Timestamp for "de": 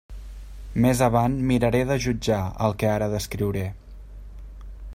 1.91-1.97